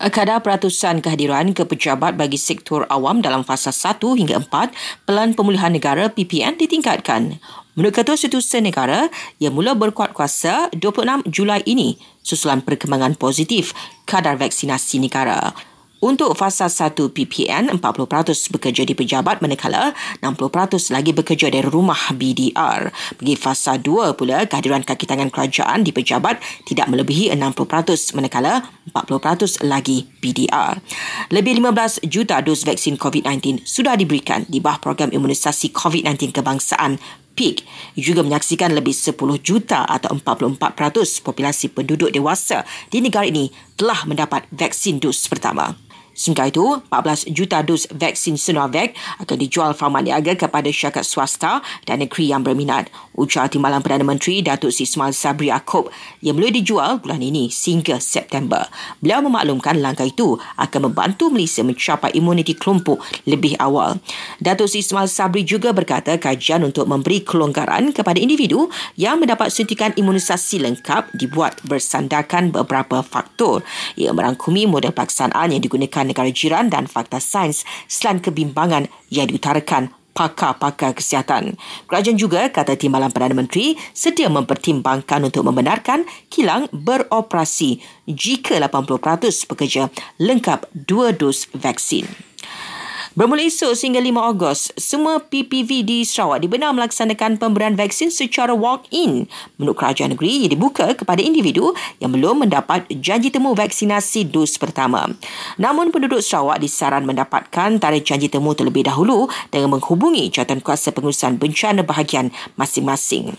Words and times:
Kadar 0.00 0.40
peratusan 0.40 1.04
kehadiran 1.04 1.52
ke 1.52 1.68
pejabat 1.68 2.16
bagi 2.16 2.40
sektor 2.40 2.88
awam 2.88 3.20
dalam 3.20 3.44
fasa 3.44 3.68
1 3.68 4.00
hingga 4.16 4.40
4 4.40 5.04
Pelan 5.04 5.36
Pemulihan 5.36 5.68
Negara 5.68 6.08
PPN 6.08 6.56
ditingkatkan. 6.56 7.36
Menurut 7.76 7.92
Ketua 7.92 8.16
Setiausaha 8.16 8.64
Negara, 8.64 9.12
ia 9.36 9.52
mula 9.52 9.76
berkuat 9.76 10.16
kuasa 10.16 10.72
26 10.72 11.28
Julai 11.28 11.60
ini 11.68 12.00
susulan 12.24 12.64
perkembangan 12.64 13.12
positif 13.20 13.76
kadar 14.08 14.40
vaksinasi 14.40 15.04
negara. 15.04 15.52
Untuk 16.00 16.32
fasa 16.32 16.72
1 16.72 17.12
PPN, 17.12 17.76
40% 17.76 18.56
bekerja 18.56 18.88
di 18.88 18.96
pejabat 18.96 19.44
manakala 19.44 19.92
60% 20.24 20.96
lagi 20.96 21.12
bekerja 21.12 21.52
dari 21.52 21.68
rumah 21.68 22.16
BDR. 22.16 22.88
Bagi 23.20 23.36
fasa 23.36 23.76
2 23.76 24.16
pula, 24.16 24.48
kehadiran 24.48 24.80
kaki 24.80 25.04
tangan 25.04 25.28
kerajaan 25.28 25.84
di 25.84 25.92
pejabat 25.92 26.40
tidak 26.64 26.88
melebihi 26.88 27.36
60% 27.36 28.16
manakala 28.16 28.64
40% 28.96 29.60
lagi 29.68 30.08
BDR. 30.24 30.80
Lebih 31.28 31.60
15 31.60 32.08
juta 32.08 32.40
dos 32.40 32.64
vaksin 32.64 32.96
COVID-19 32.96 33.68
sudah 33.68 33.92
diberikan 33.92 34.48
di 34.48 34.56
bawah 34.56 34.80
program 34.80 35.12
imunisasi 35.12 35.68
COVID-19 35.68 36.32
kebangsaan 36.32 36.96
PIK 37.36 37.60
juga 38.00 38.24
menyaksikan 38.24 38.72
lebih 38.72 38.96
10 38.96 39.20
juta 39.44 39.84
atau 39.84 40.16
44% 40.16 40.56
populasi 41.20 41.76
penduduk 41.76 42.08
dewasa 42.08 42.64
di 42.88 43.04
negara 43.04 43.28
ini 43.28 43.52
telah 43.76 44.08
mendapat 44.08 44.48
vaksin 44.48 44.96
dos 44.96 45.28
pertama. 45.28 45.89
Sementara 46.20 46.52
itu, 46.52 46.60
14 46.92 47.32
juta 47.32 47.64
dos 47.64 47.88
vaksin 47.88 48.36
Sinovac 48.36 48.92
akan 49.24 49.36
dijual 49.40 49.72
Farma 49.72 50.04
Niaga 50.04 50.36
kepada 50.36 50.68
syarikat 50.68 51.08
swasta 51.08 51.64
dan 51.88 52.04
negeri 52.04 52.28
yang 52.28 52.44
berminat. 52.44 52.92
Ujar 53.16 53.48
Timbalan 53.48 53.80
Perdana 53.80 54.04
Menteri 54.04 54.44
Datuk 54.44 54.68
Sismail 54.68 55.16
Sabri 55.16 55.48
Yaakob 55.48 55.88
yang 56.20 56.36
mula 56.36 56.52
dijual 56.52 57.00
bulan 57.00 57.24
ini 57.24 57.48
sehingga 57.48 57.96
September. 58.04 58.68
Beliau 59.00 59.24
memaklumkan 59.24 59.80
langkah 59.80 60.04
itu 60.04 60.36
akan 60.60 60.92
membantu 60.92 61.32
Malaysia 61.32 61.64
mencapai 61.64 62.12
imuniti 62.12 62.52
kelompok 62.52 63.00
lebih 63.24 63.56
awal. 63.56 63.96
Datuk 64.44 64.68
Sismail 64.68 65.08
Sabri 65.08 65.40
juga 65.48 65.72
berkata 65.72 66.20
kajian 66.20 66.68
untuk 66.68 66.84
memberi 66.84 67.24
kelonggaran 67.24 67.96
kepada 67.96 68.20
individu 68.20 68.68
yang 69.00 69.24
mendapat 69.24 69.48
suntikan 69.48 69.96
imunisasi 69.96 70.60
lengkap 70.60 71.16
dibuat 71.16 71.64
bersandarkan 71.64 72.52
beberapa 72.52 73.00
faktor. 73.00 73.64
Ia 73.96 74.12
merangkumi 74.12 74.68
model 74.68 74.92
pelaksanaan 74.92 75.56
yang 75.56 75.64
digunakan 75.64 76.09
negara 76.10 76.28
jiran 76.34 76.66
dan 76.66 76.90
fakta 76.90 77.22
sains 77.22 77.62
selain 77.86 78.18
kebimbangan 78.18 78.90
yang 79.14 79.30
diutarakan 79.30 79.94
pakar-pakar 80.10 80.92
kesihatan. 80.98 81.54
Kerajaan 81.86 82.18
juga, 82.18 82.50
kata 82.50 82.74
Timbalan 82.76 83.14
Perdana 83.14 83.38
Menteri, 83.38 83.78
sedia 83.94 84.28
mempertimbangkan 84.28 85.24
untuk 85.24 85.46
membenarkan 85.46 86.04
kilang 86.28 86.66
beroperasi 86.74 87.80
jika 88.10 88.58
80% 88.58 89.48
pekerja 89.48 89.88
lengkap 90.18 90.66
dua 90.74 91.14
dos 91.14 91.46
vaksin. 91.54 92.29
Bermula 93.20 93.44
esok 93.44 93.76
sehingga 93.76 94.00
5 94.00 94.16
Ogos, 94.32 94.72
semua 94.80 95.20
PPV 95.20 95.84
di 95.84 96.08
Sarawak 96.08 96.40
dibenar 96.40 96.72
melaksanakan 96.72 97.36
pemberian 97.36 97.76
vaksin 97.76 98.08
secara 98.08 98.56
walk-in. 98.56 99.28
Menurut 99.60 99.76
kerajaan 99.76 100.16
negeri, 100.16 100.40
ia 100.40 100.48
dibuka 100.48 100.88
kepada 100.96 101.20
individu 101.20 101.76
yang 102.00 102.16
belum 102.16 102.48
mendapat 102.48 102.88
janji 102.96 103.28
temu 103.28 103.52
vaksinasi 103.52 104.24
dos 104.24 104.56
pertama. 104.56 105.04
Namun 105.60 105.92
penduduk 105.92 106.24
Sarawak 106.24 106.64
disaran 106.64 107.04
mendapatkan 107.04 107.76
tarikh 107.76 108.08
janji 108.08 108.32
temu 108.32 108.56
terlebih 108.56 108.88
dahulu 108.88 109.28
dengan 109.52 109.76
menghubungi 109.76 110.32
jawatan 110.32 110.64
kuasa 110.64 110.88
pengurusan 110.88 111.36
bencana 111.36 111.84
bahagian 111.84 112.32
masing-masing. 112.56 113.36